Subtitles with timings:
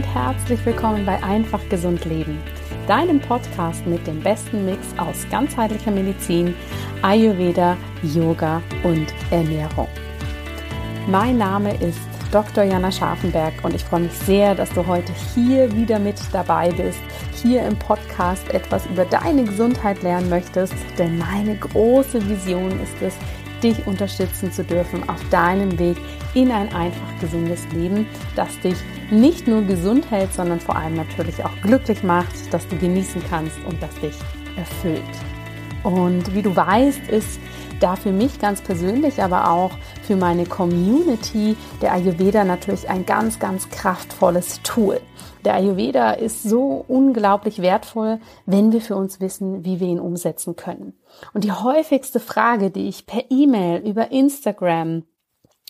[0.00, 2.38] und herzlich willkommen bei Einfach Gesund Leben,
[2.86, 6.54] deinem Podcast mit dem besten Mix aus ganzheitlicher Medizin,
[7.02, 9.88] Ayurveda, Yoga und Ernährung.
[11.06, 12.00] Mein Name ist
[12.32, 12.64] Dr.
[12.64, 17.00] Jana Scharfenberg und ich freue mich sehr, dass du heute hier wieder mit dabei bist,
[17.42, 23.14] hier im Podcast etwas über deine Gesundheit lernen möchtest, denn meine große Vision ist es,
[23.62, 25.96] dich unterstützen zu dürfen auf deinem Weg
[26.34, 28.06] in ein einfach gesundes Leben,
[28.36, 28.76] das dich
[29.10, 33.58] nicht nur gesund hält, sondern vor allem natürlich auch glücklich macht, dass du genießen kannst
[33.66, 34.16] und das dich
[34.56, 35.02] erfüllt.
[35.82, 37.40] Und wie du weißt, ist
[37.80, 43.38] da für mich ganz persönlich, aber auch für meine Community der Ayurveda natürlich ein ganz,
[43.38, 45.00] ganz kraftvolles Tool.
[45.44, 50.54] Der Ayurveda ist so unglaublich wertvoll, wenn wir für uns wissen, wie wir ihn umsetzen
[50.54, 50.94] können.
[51.32, 55.04] Und die häufigste Frage, die ich per E-Mail, über Instagram,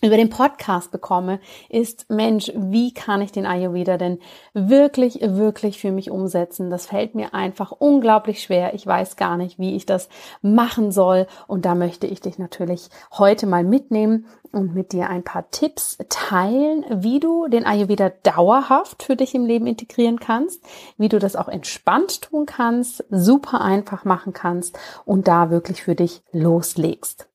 [0.03, 4.19] über den Podcast bekomme, ist, Mensch, wie kann ich den Ayurveda denn
[4.55, 6.70] wirklich, wirklich für mich umsetzen?
[6.70, 8.75] Das fällt mir einfach unglaublich schwer.
[8.75, 10.09] Ich weiß gar nicht, wie ich das
[10.41, 11.27] machen soll.
[11.47, 15.98] Und da möchte ich dich natürlich heute mal mitnehmen und mit dir ein paar Tipps
[16.09, 20.62] teilen, wie du den Ayurveda dauerhaft für dich im Leben integrieren kannst,
[20.97, 25.95] wie du das auch entspannt tun kannst, super einfach machen kannst und da wirklich für
[25.95, 27.30] dich loslegst.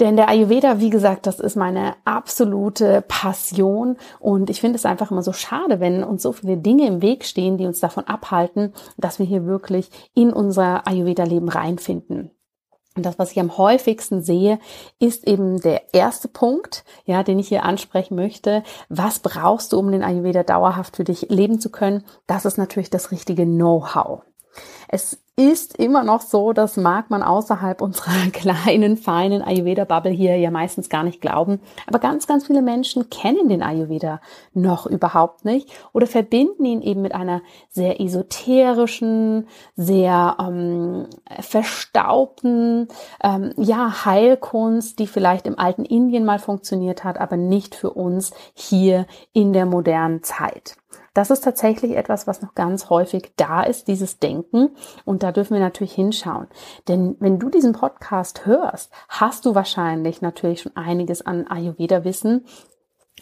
[0.00, 5.10] Denn der Ayurveda, wie gesagt, das ist meine absolute Passion und ich finde es einfach
[5.10, 8.72] immer so schade, wenn uns so viele Dinge im Weg stehen, die uns davon abhalten,
[8.96, 12.30] dass wir hier wirklich in unser Ayurveda-Leben reinfinden.
[12.98, 14.58] Und das, was ich am häufigsten sehe,
[14.98, 18.64] ist eben der erste Punkt, ja, den ich hier ansprechen möchte.
[18.88, 22.04] Was brauchst du, um den Ayurveda dauerhaft für dich leben zu können?
[22.26, 24.22] Das ist natürlich das richtige Know-how.
[24.88, 30.50] Es ist immer noch so, das mag man außerhalb unserer kleinen, feinen Ayurveda-Bubble hier ja
[30.50, 31.60] meistens gar nicht glauben.
[31.86, 34.20] Aber ganz, ganz viele Menschen kennen den Ayurveda
[34.52, 39.46] noch überhaupt nicht oder verbinden ihn eben mit einer sehr esoterischen,
[39.76, 41.06] sehr ähm,
[41.38, 42.88] verstaubten,
[43.22, 48.32] ähm, ja, Heilkunst, die vielleicht im alten Indien mal funktioniert hat, aber nicht für uns
[48.54, 50.76] hier in der modernen Zeit.
[51.18, 54.76] Das ist tatsächlich etwas, was noch ganz häufig da ist, dieses Denken.
[55.04, 56.46] Und da dürfen wir natürlich hinschauen.
[56.86, 62.44] Denn wenn du diesen Podcast hörst, hast du wahrscheinlich natürlich schon einiges an Ayurveda-Wissen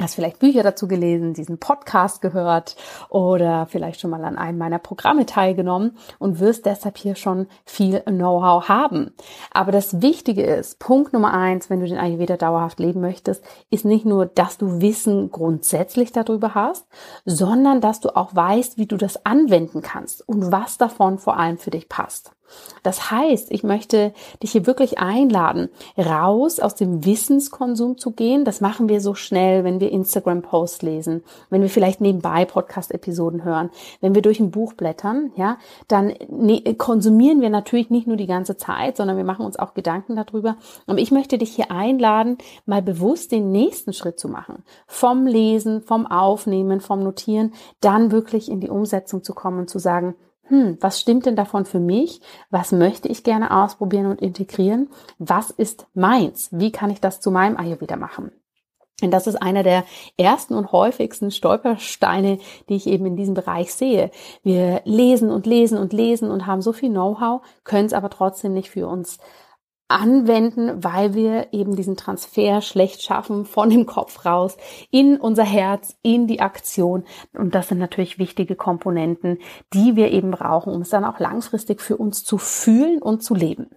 [0.00, 2.76] hast vielleicht Bücher dazu gelesen, diesen Podcast gehört
[3.08, 8.00] oder vielleicht schon mal an einem meiner Programme teilgenommen und wirst deshalb hier schon viel
[8.00, 9.12] Know-how haben.
[9.52, 13.84] Aber das Wichtige ist, Punkt Nummer eins, wenn du den Ayurveda dauerhaft leben möchtest, ist
[13.84, 16.86] nicht nur, dass du Wissen grundsätzlich darüber hast,
[17.24, 21.58] sondern dass du auch weißt, wie du das anwenden kannst und was davon vor allem
[21.58, 22.32] für dich passt.
[22.82, 24.12] Das heißt, ich möchte
[24.42, 25.68] dich hier wirklich einladen,
[25.98, 28.44] raus aus dem Wissenskonsum zu gehen.
[28.44, 33.70] Das machen wir so schnell, wenn wir Instagram-Posts lesen, wenn wir vielleicht nebenbei Podcast-Episoden hören,
[34.00, 35.58] wenn wir durch ein Buch blättern, ja,
[35.88, 39.74] dann ne, konsumieren wir natürlich nicht nur die ganze Zeit, sondern wir machen uns auch
[39.74, 40.56] Gedanken darüber.
[40.86, 44.64] Aber ich möchte dich hier einladen, mal bewusst den nächsten Schritt zu machen.
[44.86, 49.78] Vom Lesen, vom Aufnehmen, vom Notieren, dann wirklich in die Umsetzung zu kommen und zu
[49.78, 50.14] sagen,
[50.48, 52.20] hm, was stimmt denn davon für mich?
[52.50, 54.88] Was möchte ich gerne ausprobieren und integrieren?
[55.18, 56.48] Was ist meins?
[56.52, 58.30] Wie kann ich das zu meinem Ayurveda machen?
[59.02, 59.84] Und das ist einer der
[60.16, 64.10] ersten und häufigsten Stolpersteine, die ich eben in diesem Bereich sehe.
[64.42, 68.54] Wir lesen und lesen und lesen und haben so viel Know-how, können es aber trotzdem
[68.54, 69.18] nicht für uns
[69.88, 74.56] anwenden, weil wir eben diesen Transfer schlecht schaffen von dem Kopf raus
[74.90, 77.04] in unser Herz, in die Aktion.
[77.32, 79.38] Und das sind natürlich wichtige Komponenten,
[79.72, 83.34] die wir eben brauchen, um es dann auch langfristig für uns zu fühlen und zu
[83.34, 83.70] leben.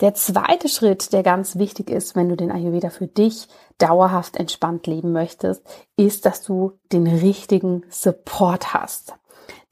[0.00, 3.46] Der zweite Schritt, der ganz wichtig ist, wenn du den Ayurveda für dich
[3.78, 5.62] dauerhaft entspannt leben möchtest,
[5.96, 9.14] ist, dass du den richtigen Support hast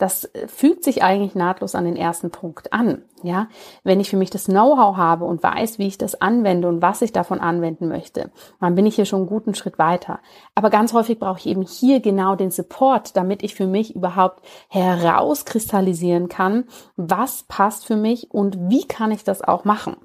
[0.00, 3.02] das fügt sich eigentlich nahtlos an den ersten Punkt an.
[3.22, 3.48] Ja,
[3.84, 7.02] wenn ich für mich das Know-how habe und weiß, wie ich das anwende und was
[7.02, 8.30] ich davon anwenden möchte,
[8.60, 10.20] dann bin ich hier schon einen guten Schritt weiter.
[10.54, 14.42] Aber ganz häufig brauche ich eben hier genau den Support, damit ich für mich überhaupt
[14.68, 16.64] herauskristallisieren kann,
[16.96, 19.96] was passt für mich und wie kann ich das auch machen.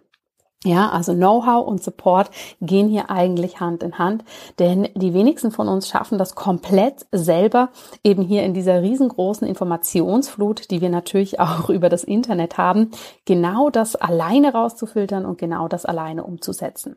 [0.65, 4.23] Ja, also Know-how und Support gehen hier eigentlich Hand in Hand,
[4.57, 7.69] denn die wenigsten von uns schaffen das komplett selber
[8.03, 12.89] eben hier in dieser riesengroßen Informationsflut, die wir natürlich auch über das Internet haben,
[13.25, 16.95] genau das alleine rauszufiltern und genau das alleine umzusetzen.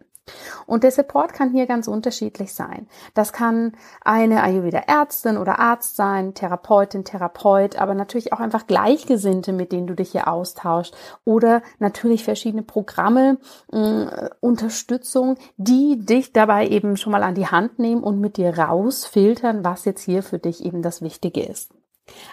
[0.67, 2.87] Und der Support kann hier ganz unterschiedlich sein.
[3.15, 3.73] Das kann
[4.03, 9.95] eine Ayurveda-Ärztin oder Arzt sein, Therapeutin, Therapeut, aber natürlich auch einfach Gleichgesinnte, mit denen du
[9.95, 10.95] dich hier austauschst
[11.25, 13.39] oder natürlich verschiedene Programme,
[13.73, 18.59] äh, Unterstützung, die dich dabei eben schon mal an die Hand nehmen und mit dir
[18.59, 21.78] rausfiltern, was jetzt hier für dich eben das Wichtige ist.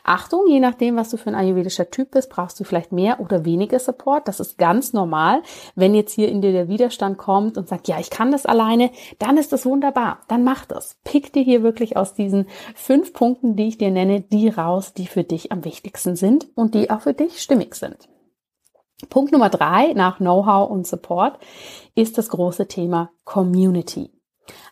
[0.04, 3.46] Achtung, je nachdem, was du für ein ayurvedischer Typ bist, brauchst du vielleicht mehr oder
[3.46, 4.28] weniger Support.
[4.28, 5.42] Das ist ganz normal.
[5.76, 8.92] Wenn jetzt hier in dir der Widerstand kommt und sagt, ja, ich kann das alleine,
[9.20, 10.20] dann ist das wunderbar.
[10.28, 10.98] Dann mach das.
[11.04, 15.08] Pick dir hier wirklich aus diesen fünf Punkten, die ich dir nenne, die raus, die
[15.08, 18.08] für dich am wichtigsten sind und die auch für dich stimmig sind.
[19.10, 21.38] Punkt Nummer drei nach Know-how und Support
[21.96, 24.12] ist das große Thema Community.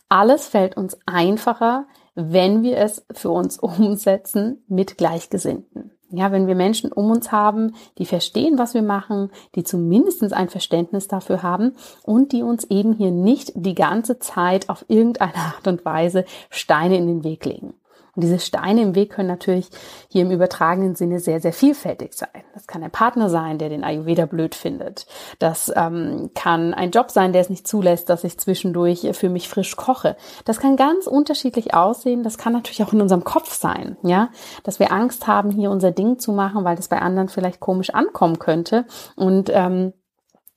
[0.07, 5.91] Alles fällt uns einfacher, wenn wir es für uns umsetzen mit Gleichgesinnten.
[6.15, 10.47] Ja, wenn wir Menschen um uns haben, die verstehen, was wir machen, die zumindest ein
[10.47, 11.73] Verständnis dafür haben
[12.03, 16.97] und die uns eben hier nicht die ganze Zeit auf irgendeine Art und Weise Steine
[16.97, 17.73] in den Weg legen.
[18.15, 19.69] Und diese Steine im Weg können natürlich
[20.07, 22.43] hier im übertragenen Sinne sehr, sehr vielfältig sein.
[22.53, 25.07] Das kann ein Partner sein, der den Ayurveda blöd findet.
[25.39, 29.49] Das ähm, kann ein Job sein, der es nicht zulässt, dass ich zwischendurch für mich
[29.49, 30.15] frisch koche.
[30.45, 32.21] Das kann ganz unterschiedlich aussehen.
[32.21, 34.29] Das kann natürlich auch in unserem Kopf sein, ja,
[34.63, 37.89] dass wir Angst haben, hier unser Ding zu machen, weil das bei anderen vielleicht komisch
[37.89, 39.93] ankommen könnte und ähm,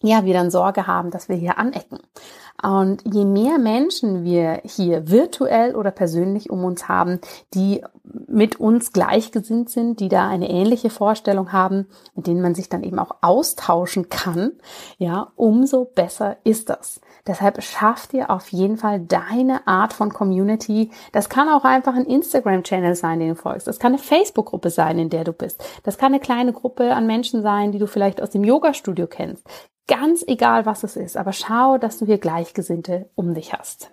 [0.07, 1.99] ja, wir dann Sorge haben, dass wir hier anecken.
[2.63, 7.21] Und je mehr Menschen wir hier virtuell oder persönlich um uns haben,
[7.53, 7.85] die
[8.29, 12.83] mit uns gleichgesinnt sind, die da eine ähnliche Vorstellung haben, mit denen man sich dann
[12.83, 14.53] eben auch austauschen kann,
[14.97, 17.01] ja, umso besser ist das.
[17.27, 20.91] Deshalb schaff dir auf jeden Fall deine Art von Community.
[21.13, 23.67] Das kann auch einfach ein Instagram-Channel sein, den du folgst.
[23.67, 25.63] Das kann eine Facebook-Gruppe sein, in der du bist.
[25.83, 29.47] Das kann eine kleine Gruppe an Menschen sein, die du vielleicht aus dem Yoga-Studio kennst.
[29.89, 33.91] Ganz egal, was es ist, aber schau, dass du hier Gleichgesinnte um dich hast.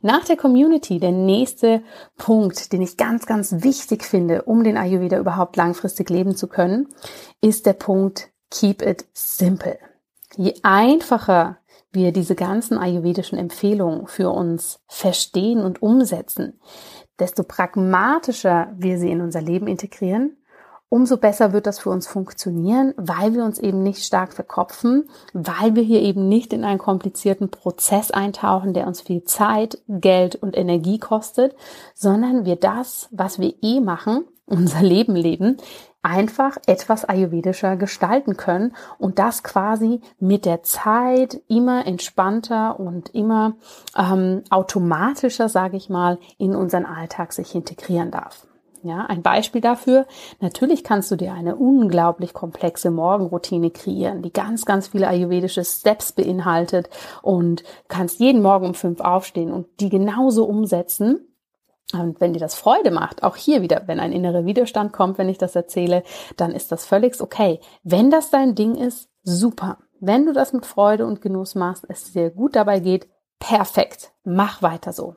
[0.00, 1.82] Nach der Community, der nächste
[2.16, 6.88] Punkt, den ich ganz, ganz wichtig finde, um den Ayurveda überhaupt langfristig leben zu können,
[7.40, 9.78] ist der Punkt Keep it simple.
[10.36, 11.58] Je einfacher
[11.92, 16.60] wir diese ganzen ayurvedischen Empfehlungen für uns verstehen und umsetzen,
[17.18, 20.36] desto pragmatischer wir sie in unser Leben integrieren
[20.92, 25.74] umso besser wird das für uns funktionieren, weil wir uns eben nicht stark verkopfen, weil
[25.74, 30.54] wir hier eben nicht in einen komplizierten Prozess eintauchen, der uns viel Zeit, Geld und
[30.54, 31.56] Energie kostet,
[31.94, 35.56] sondern wir das, was wir eh machen, unser Leben leben,
[36.02, 43.54] einfach etwas ayurvedischer gestalten können und das quasi mit der Zeit immer entspannter und immer
[43.96, 48.46] ähm, automatischer, sage ich mal, in unseren Alltag sich integrieren darf.
[48.84, 50.06] Ja, ein Beispiel dafür.
[50.40, 56.10] Natürlich kannst du dir eine unglaublich komplexe Morgenroutine kreieren, die ganz, ganz viele ayurvedische Steps
[56.10, 56.90] beinhaltet
[57.22, 61.28] und kannst jeden Morgen um fünf aufstehen und die genauso umsetzen.
[61.92, 65.28] Und wenn dir das Freude macht, auch hier wieder, wenn ein innerer Widerstand kommt, wenn
[65.28, 66.02] ich das erzähle,
[66.36, 67.60] dann ist das völlig okay.
[67.84, 69.78] Wenn das dein Ding ist, super.
[70.00, 73.08] Wenn du das mit Freude und Genuss machst, es dir gut dabei geht,
[73.38, 74.10] perfekt.
[74.24, 75.14] Mach weiter so.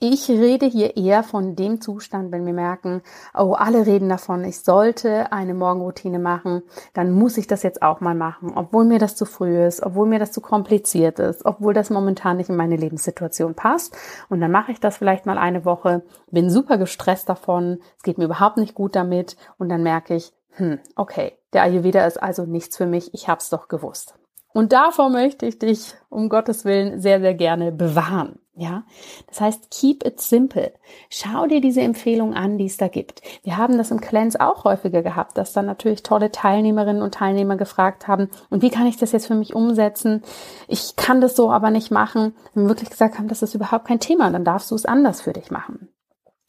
[0.00, 3.02] Ich rede hier eher von dem Zustand, wenn wir merken,
[3.36, 6.62] oh, alle reden davon, ich sollte eine Morgenroutine machen,
[6.94, 10.06] dann muss ich das jetzt auch mal machen, obwohl mir das zu früh ist, obwohl
[10.06, 13.96] mir das zu kompliziert ist, obwohl das momentan nicht in meine Lebenssituation passt.
[14.28, 18.18] Und dann mache ich das vielleicht mal eine Woche, bin super gestresst davon, es geht
[18.18, 22.44] mir überhaupt nicht gut damit und dann merke ich, hm, okay, der Ayurveda ist also
[22.44, 24.14] nichts für mich, ich hab's doch gewusst.
[24.52, 28.38] Und davor möchte ich dich um Gottes Willen sehr, sehr gerne bewahren.
[28.60, 28.82] Ja,
[29.28, 30.72] das heißt, keep it simple.
[31.10, 33.22] Schau dir diese Empfehlung an, die es da gibt.
[33.44, 37.54] Wir haben das im Cleanse auch häufiger gehabt, dass dann natürlich tolle Teilnehmerinnen und Teilnehmer
[37.54, 40.24] gefragt haben, und wie kann ich das jetzt für mich umsetzen?
[40.66, 42.34] Ich kann das so aber nicht machen.
[42.52, 45.20] Wenn wir wirklich gesagt haben, das ist überhaupt kein Thema, dann darfst du es anders
[45.20, 45.90] für dich machen.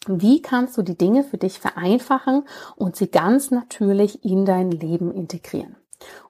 [0.07, 2.43] Wie kannst du die Dinge für dich vereinfachen
[2.75, 5.75] und sie ganz natürlich in dein Leben integrieren?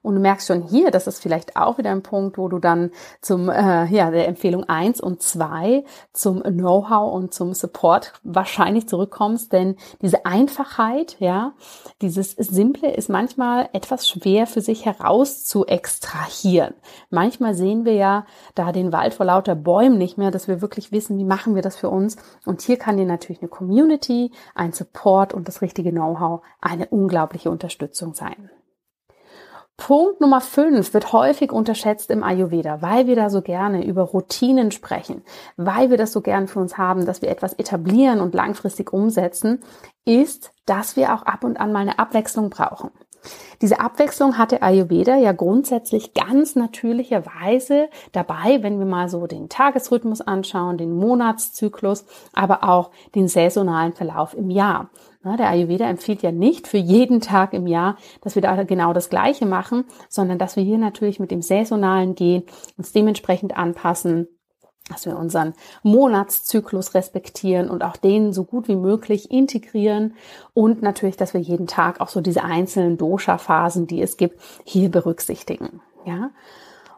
[0.02, 2.90] Und du merkst schon hier, das ist vielleicht auch wieder ein Punkt, wo du dann
[3.20, 9.52] zum, äh, ja, der Empfehlung eins und zwei zum Know-how und zum Support wahrscheinlich zurückkommst,
[9.52, 11.52] denn diese Einfachheit, ja,
[12.00, 16.74] dieses Simple ist manchmal etwas schwer für sich heraus zu extrahieren.
[17.10, 20.92] Manchmal sehen wir ja da den Wald vor lauter Bäumen nicht mehr, dass wir wirklich
[20.92, 22.16] wissen, wie machen wir das für uns.
[22.46, 27.50] Und hier kann dir natürlich eine Community, ein Support und das richtige Know-how eine unglaubliche
[27.50, 28.50] Unterstützung sein.
[29.80, 34.72] Punkt Nummer 5 wird häufig unterschätzt im Ayurveda, weil wir da so gerne über Routinen
[34.72, 35.22] sprechen,
[35.56, 39.60] weil wir das so gern für uns haben, dass wir etwas etablieren und langfristig umsetzen,
[40.04, 42.90] ist, dass wir auch ab und an mal eine Abwechslung brauchen.
[43.60, 49.48] Diese Abwechslung hat der Ayurveda ja grundsätzlich ganz natürlicherweise dabei, wenn wir mal so den
[49.48, 54.90] Tagesrhythmus anschauen, den Monatszyklus, aber auch den saisonalen Verlauf im Jahr.
[55.22, 59.10] Der Ayurveda empfiehlt ja nicht für jeden Tag im Jahr, dass wir da genau das
[59.10, 62.44] Gleiche machen, sondern dass wir hier natürlich mit dem saisonalen gehen,
[62.78, 64.28] uns dementsprechend anpassen,
[64.90, 70.14] dass wir unseren Monatszyklus respektieren und auch den so gut wie möglich integrieren
[70.54, 74.90] und natürlich, dass wir jeden Tag auch so diese einzelnen Dosha-Phasen, die es gibt, hier
[74.90, 75.80] berücksichtigen.
[76.04, 76.30] Ja.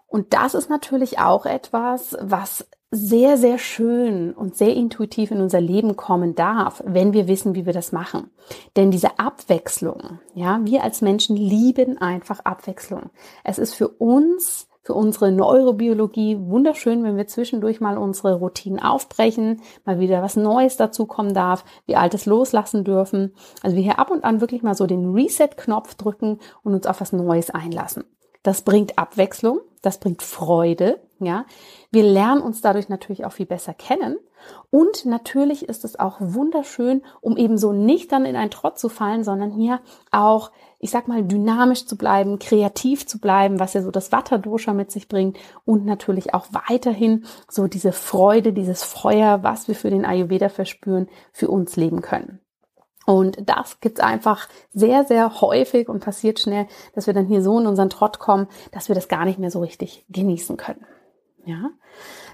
[0.06, 5.62] Und das ist natürlich auch etwas, was sehr, sehr schön und sehr intuitiv in unser
[5.62, 8.30] Leben kommen darf, wenn wir wissen, wie wir das machen.
[8.76, 13.08] Denn diese Abwechslung, ja, wir als Menschen lieben einfach Abwechslung.
[13.44, 19.62] Es ist für uns für unsere Neurobiologie wunderschön, wenn wir zwischendurch mal unsere Routinen aufbrechen,
[19.84, 23.34] mal wieder was Neues dazukommen darf, wir Altes loslassen dürfen.
[23.62, 27.00] Also wir hier ab und an wirklich mal so den Reset-Knopf drücken und uns auf
[27.00, 28.04] was Neues einlassen.
[28.42, 31.46] Das bringt Abwechslung, das bringt Freude, ja.
[31.90, 34.16] Wir lernen uns dadurch natürlich auch viel besser kennen.
[34.70, 38.88] Und natürlich ist es auch wunderschön, um eben so nicht dann in einen Trott zu
[38.88, 40.50] fallen, sondern hier auch
[40.82, 44.90] ich sag mal, dynamisch zu bleiben, kreativ zu bleiben, was ja so das Vata-Dosha mit
[44.90, 50.04] sich bringt und natürlich auch weiterhin so diese Freude, dieses Feuer, was wir für den
[50.04, 52.40] Ayurveda verspüren, für uns leben können.
[53.06, 57.60] Und das gibt's einfach sehr, sehr häufig und passiert schnell, dass wir dann hier so
[57.60, 60.84] in unseren Trott kommen, dass wir das gar nicht mehr so richtig genießen können.
[61.44, 61.70] Ja.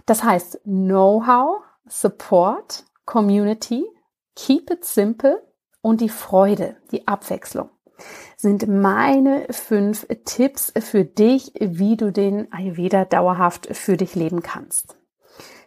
[0.06, 3.86] Das heißt, Know-how, Support, Community,
[4.34, 5.42] keep it simple
[5.80, 7.70] und die Freude, die Abwechslung
[8.36, 14.97] sind meine fünf Tipps für dich, wie du den Ayurveda dauerhaft für dich leben kannst.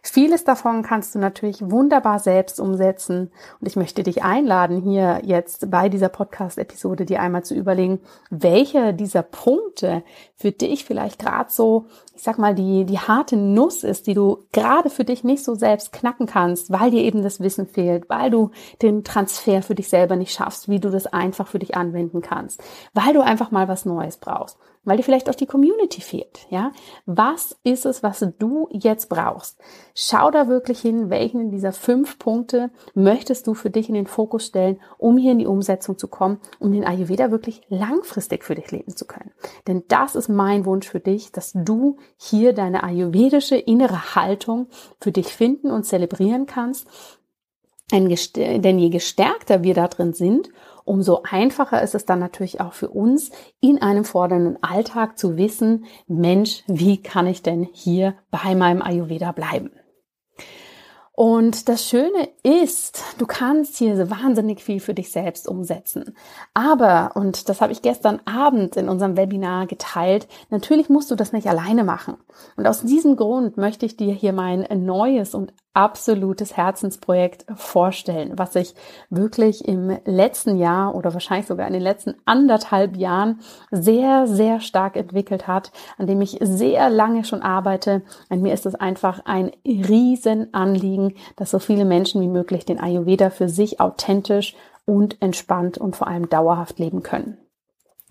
[0.04, 3.30] Vieles davon kannst du natürlich wunderbar selbst umsetzen.
[3.60, 8.94] Und ich möchte dich einladen, hier jetzt bei dieser Podcast-Episode dir einmal zu überlegen, welche
[8.94, 10.02] dieser Punkte
[10.34, 14.38] für dich vielleicht gerade so, ich sag mal, die, die harte Nuss ist, die du
[14.50, 18.30] gerade für dich nicht so selbst knacken kannst, weil dir eben das Wissen fehlt, weil
[18.30, 18.50] du
[18.82, 22.60] den Transfer für dich selber nicht schaffst, wie du das einfach für dich anwenden kannst,
[22.92, 26.72] weil du einfach mal was Neues brauchst weil dir vielleicht auch die Community fehlt, ja?
[27.06, 29.60] Was ist es, was du jetzt brauchst?
[29.94, 34.46] Schau da wirklich hin, welchen dieser fünf Punkte möchtest du für dich in den Fokus
[34.46, 38.70] stellen, um hier in die Umsetzung zu kommen, um den Ayurveda wirklich langfristig für dich
[38.70, 39.32] leben zu können.
[39.66, 44.66] Denn das ist mein Wunsch für dich, dass du hier deine ayurvedische innere Haltung
[45.00, 46.86] für dich finden und zelebrieren kannst.
[47.92, 50.48] Denn je gestärkter wir da drin sind,
[50.84, 55.84] umso einfacher ist es dann natürlich auch für uns, in einem fordernden Alltag zu wissen,
[56.06, 59.70] Mensch, wie kann ich denn hier bei meinem Ayurveda bleiben?
[61.14, 66.16] Und das Schöne ist, du kannst hier wahnsinnig viel für dich selbst umsetzen.
[66.54, 71.32] Aber, und das habe ich gestern Abend in unserem Webinar geteilt, natürlich musst du das
[71.32, 72.16] nicht alleine machen.
[72.56, 78.52] Und aus diesem Grund möchte ich dir hier mein neues und absolutes Herzensprojekt vorstellen, was
[78.52, 78.74] sich
[79.10, 84.96] wirklich im letzten Jahr oder wahrscheinlich sogar in den letzten anderthalb Jahren sehr, sehr stark
[84.96, 88.02] entwickelt hat, an dem ich sehr lange schon arbeite.
[88.28, 93.30] An mir ist es einfach ein Riesenanliegen, dass so viele Menschen wie möglich den Ayurveda
[93.30, 97.38] für sich authentisch und entspannt und vor allem dauerhaft leben können.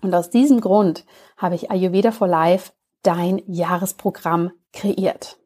[0.02, 1.04] Und aus diesem Grund
[1.36, 5.38] habe ich Ayurveda for Life, dein Jahresprogramm, kreiert.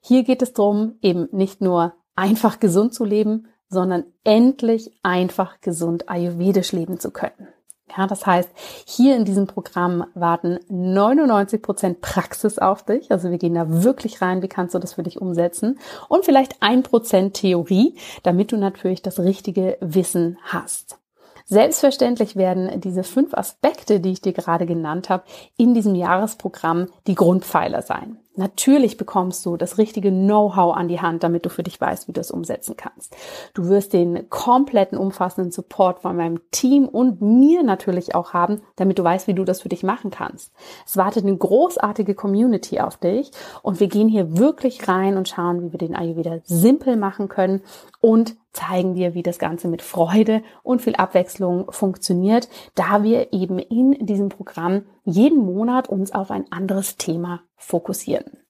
[0.00, 6.08] Hier geht es darum, eben nicht nur einfach gesund zu leben, sondern endlich einfach gesund
[6.08, 7.48] ayurvedisch leben zu können.
[7.96, 8.48] Ja, das heißt,
[8.86, 13.10] hier in diesem Programm warten 99 Prozent Praxis auf dich.
[13.10, 15.78] Also wir gehen da wirklich rein, wie kannst du das für dich umsetzen?
[16.08, 20.98] Und vielleicht ein Prozent Theorie, damit du natürlich das richtige Wissen hast.
[21.46, 25.24] Selbstverständlich werden diese fünf Aspekte, die ich dir gerade genannt habe,
[25.56, 28.18] in diesem Jahresprogramm die Grundpfeiler sein.
[28.36, 32.12] Natürlich bekommst du das richtige Know-how an die Hand, damit du für dich weißt, wie
[32.12, 33.16] du es umsetzen kannst.
[33.54, 39.00] Du wirst den kompletten umfassenden Support von meinem Team und mir natürlich auch haben, damit
[39.00, 40.52] du weißt, wie du das für dich machen kannst.
[40.86, 43.32] Es wartet eine großartige Community auf dich
[43.62, 47.62] und wir gehen hier wirklich rein und schauen, wie wir den Ayurveda simpel machen können
[48.00, 53.58] und zeigen dir, wie das Ganze mit Freude und viel Abwechslung funktioniert, da wir eben
[53.58, 58.40] in diesem Programm jeden Monat uns auf ein anderes Thema fokussieren.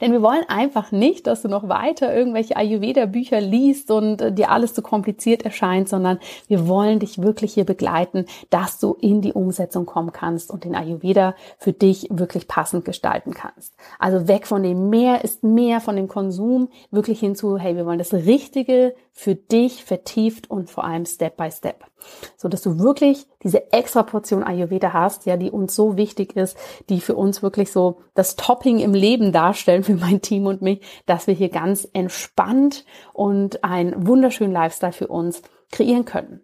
[0.00, 4.50] Denn wir wollen einfach nicht, dass du noch weiter irgendwelche Ayurveda-Bücher liest und äh, dir
[4.50, 6.18] alles zu kompliziert erscheint, sondern
[6.48, 10.74] wir wollen dich wirklich hier begleiten, dass du in die Umsetzung kommen kannst und den
[10.74, 13.74] Ayurveda für dich wirklich passend gestalten kannst.
[13.98, 17.98] Also weg von dem mehr ist mehr von dem Konsum, wirklich hinzu, hey, wir wollen
[17.98, 21.84] das Richtige für dich vertieft und vor allem Step by Step,
[22.36, 26.58] so dass du wirklich diese extra Portion Ayurveda hast, ja, die uns so wichtig ist,
[26.88, 30.80] die für uns wirklich so das Topping im Leben darstellen für mein Team und mich,
[31.06, 36.40] dass wir hier ganz entspannt und einen wunderschönen Lifestyle für uns kreieren können.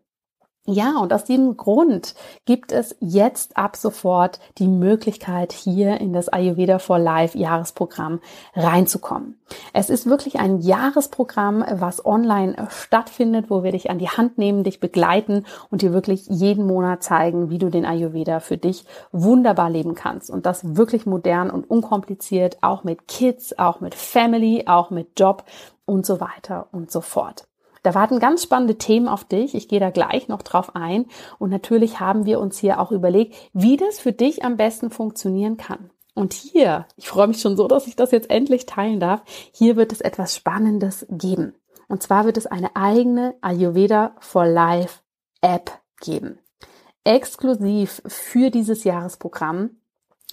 [0.65, 2.15] Ja, und aus diesem Grund
[2.45, 8.21] gibt es jetzt ab sofort die Möglichkeit, hier in das Ayurveda for Life Jahresprogramm
[8.55, 9.41] reinzukommen.
[9.73, 14.63] Es ist wirklich ein Jahresprogramm, was online stattfindet, wo wir dich an die Hand nehmen,
[14.63, 19.69] dich begleiten und dir wirklich jeden Monat zeigen, wie du den Ayurveda für dich wunderbar
[19.69, 20.31] leben kannst.
[20.31, 25.43] Und das wirklich modern und unkompliziert, auch mit Kids, auch mit Family, auch mit Job
[25.87, 27.49] und so weiter und so fort.
[27.83, 29.55] Da warten ganz spannende Themen auf dich.
[29.55, 31.07] Ich gehe da gleich noch drauf ein.
[31.39, 35.57] Und natürlich haben wir uns hier auch überlegt, wie das für dich am besten funktionieren
[35.57, 35.91] kann.
[36.15, 39.23] Und hier, ich freue mich schon so, dass ich das jetzt endlich teilen darf,
[39.53, 41.55] hier wird es etwas Spannendes geben.
[41.89, 45.01] Und zwar wird es eine eigene Ayurveda for Life
[45.41, 45.71] App
[46.01, 46.39] geben.
[47.05, 49.82] Exklusiv für dieses Jahresprogramm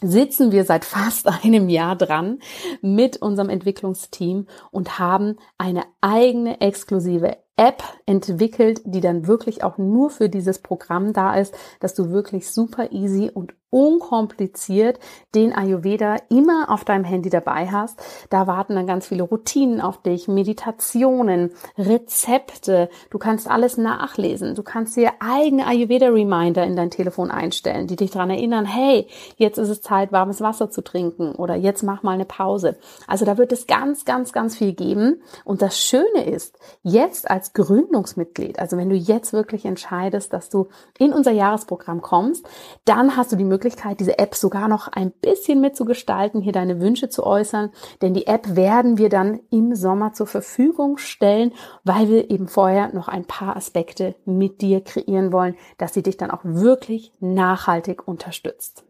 [0.02, 2.40] sitzen wir seit fast einem Jahr dran
[2.82, 10.10] mit unserem Entwicklungsteam und haben eine eigene exklusive App entwickelt, die dann wirklich auch nur
[10.10, 15.00] für dieses Programm da ist, dass du wirklich super easy und unkompliziert
[15.36, 18.02] den Ayurveda immer auf deinem Handy dabei hast.
[18.30, 22.90] Da warten dann ganz viele Routinen auf dich, Meditationen, Rezepte.
[23.12, 24.56] Du kannst alles nachlesen.
[24.56, 29.58] Du kannst dir eigene Ayurveda-Reminder in dein Telefon einstellen, die dich daran erinnern, hey, jetzt
[29.58, 32.78] ist es Zeit, warmes Wasser zu trinken oder jetzt mach mal eine Pause.
[33.06, 35.22] Also da wird es ganz, ganz, ganz viel geben.
[35.46, 40.68] Und das Schöne ist, jetzt als Gründungsmitglied, also wenn du jetzt wirklich entscheidest, dass du
[40.98, 42.48] in unser Jahresprogramm kommst,
[42.86, 46.80] dann hast du die Möglichkeit, Möglichkeit, diese App sogar noch ein bisschen mitzugestalten, hier deine
[46.80, 51.54] Wünsche zu äußern, denn die App werden wir dann im Sommer zur Verfügung stellen,
[51.84, 56.18] weil wir eben vorher noch ein paar Aspekte mit dir kreieren wollen, dass sie dich
[56.18, 58.84] dann auch wirklich nachhaltig unterstützt.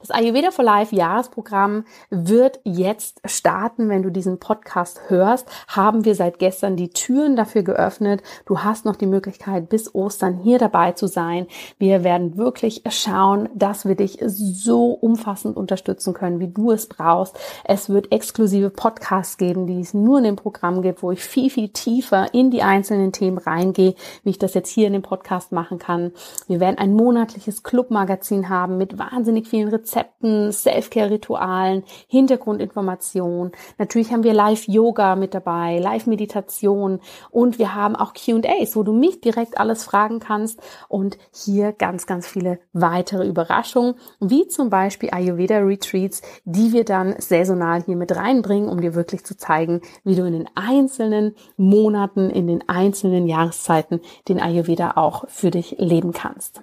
[0.00, 3.88] Das Ayurveda for Life Jahresprogramm wird jetzt starten.
[3.88, 8.22] Wenn du diesen Podcast hörst, haben wir seit gestern die Türen dafür geöffnet.
[8.46, 11.48] Du hast noch die Möglichkeit, bis Ostern hier dabei zu sein.
[11.78, 17.36] Wir werden wirklich schauen, dass wir dich so umfassend unterstützen können, wie du es brauchst.
[17.64, 21.50] Es wird exklusive Podcasts geben, die es nur in dem Programm gibt, wo ich viel,
[21.50, 25.50] viel tiefer in die einzelnen Themen reingehe, wie ich das jetzt hier in dem Podcast
[25.50, 26.12] machen kann.
[26.46, 33.52] Wir werden ein monatliches Clubmagazin haben mit wahnsinnig vielen Rezepten Rezepten, Self-Care-Ritualen, Hintergrundinformationen.
[33.78, 39.20] Natürlich haben wir Live-Yoga mit dabei, Live-Meditation und wir haben auch Q&As, wo du mich
[39.20, 46.22] direkt alles fragen kannst und hier ganz, ganz viele weitere Überraschungen, wie zum Beispiel Ayurveda-Retreats,
[46.44, 50.34] die wir dann saisonal hier mit reinbringen, um dir wirklich zu zeigen, wie du in
[50.34, 56.62] den einzelnen Monaten, in den einzelnen Jahreszeiten den Ayurveda auch für dich leben kannst.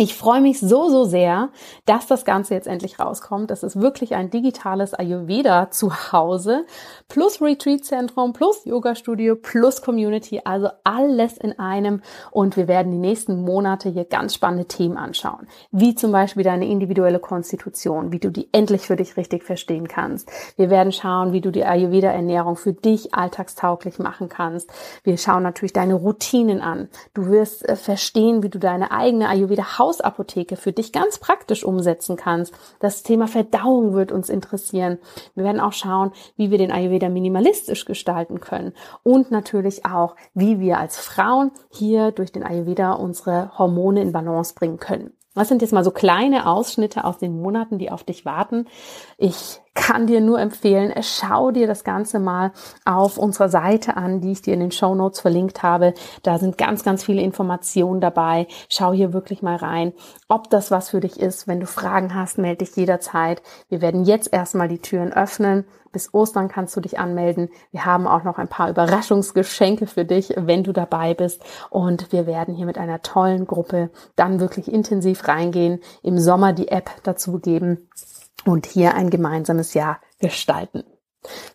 [0.00, 1.48] Ich freue mich so, so sehr,
[1.84, 3.50] dass das Ganze jetzt endlich rauskommt.
[3.50, 6.66] Das ist wirklich ein digitales Ayurveda zu Hause,
[7.08, 12.00] plus Retreat-Zentrum, plus Yoga-Studio, plus Community, also alles in einem.
[12.30, 16.68] Und wir werden die nächsten Monate hier ganz spannende Themen anschauen, wie zum Beispiel deine
[16.68, 20.30] individuelle Konstitution, wie du die endlich für dich richtig verstehen kannst.
[20.54, 24.70] Wir werden schauen, wie du die Ayurveda-Ernährung für dich alltagstauglich machen kannst.
[25.02, 26.88] Wir schauen natürlich deine Routinen an.
[27.14, 32.16] Du wirst äh, verstehen, wie du deine eigene Ayurveda Hausapotheke für dich ganz praktisch umsetzen
[32.16, 32.52] kannst.
[32.78, 34.98] Das Thema Verdauung wird uns interessieren.
[35.34, 40.60] Wir werden auch schauen, wie wir den Ayurveda minimalistisch gestalten können und natürlich auch, wie
[40.60, 45.14] wir als Frauen hier durch den Ayurveda unsere Hormone in Balance bringen können.
[45.34, 48.66] Was sind jetzt mal so kleine Ausschnitte aus den Monaten, die auf dich warten?
[49.16, 52.50] Ich kann dir nur empfehlen, schau dir das Ganze mal
[52.84, 55.94] auf unserer Seite an, die ich dir in den Show Notes verlinkt habe.
[56.24, 58.48] Da sind ganz, ganz viele Informationen dabei.
[58.68, 59.92] Schau hier wirklich mal rein,
[60.28, 61.46] ob das was für dich ist.
[61.46, 63.40] Wenn du Fragen hast, melde dich jederzeit.
[63.68, 65.64] Wir werden jetzt erstmal die Türen öffnen.
[65.92, 67.48] Bis Ostern kannst du dich anmelden.
[67.70, 71.40] Wir haben auch noch ein paar Überraschungsgeschenke für dich, wenn du dabei bist.
[71.70, 76.68] Und wir werden hier mit einer tollen Gruppe dann wirklich intensiv reingehen, im Sommer die
[76.68, 77.88] App dazu geben
[78.44, 80.84] und hier ein gemeinsames Jahr gestalten.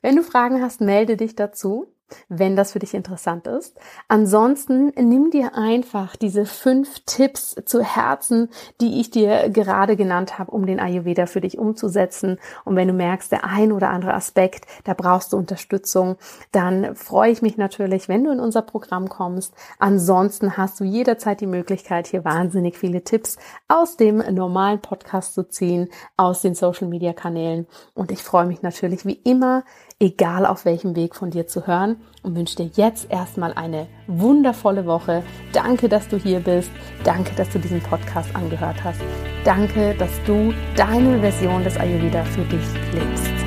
[0.02, 1.88] Wenn du Fragen hast, melde dich dazu
[2.30, 3.78] wenn das für dich interessant ist.
[4.08, 8.50] Ansonsten nimm dir einfach diese fünf Tipps zu Herzen,
[8.82, 12.40] die ich dir gerade genannt habe, um den Ayurveda für dich umzusetzen.
[12.66, 16.18] Und wenn du merkst, der ein oder andere Aspekt, da brauchst du Unterstützung,
[16.52, 19.54] dann freue ich mich natürlich, wenn du in unser Programm kommst.
[19.80, 23.38] Ansonsten hast du jederzeit die Möglichkeit, hier wahnsinnig viele Tipps
[23.68, 27.68] aus dem normalen Podcast zu ziehen, aus den Social Media Kanälen.
[27.94, 29.64] Und ich freue mich natürlich wie immer
[30.04, 34.86] egal auf welchem Weg von dir zu hören und wünsche dir jetzt erstmal eine wundervolle
[34.86, 35.24] Woche.
[35.54, 36.70] Danke, dass du hier bist.
[37.04, 39.00] Danke, dass du diesen Podcast angehört hast.
[39.46, 43.43] Danke, dass du deine Version des Ayurveda für dich lebst.